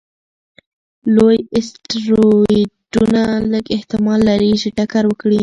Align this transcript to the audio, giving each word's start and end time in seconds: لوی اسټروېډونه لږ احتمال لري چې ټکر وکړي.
لوی 1.15 1.37
اسټروېډونه 1.57 3.21
لږ 3.51 3.65
احتمال 3.75 4.19
لري 4.29 4.51
چې 4.61 4.67
ټکر 4.77 5.03
وکړي. 5.07 5.39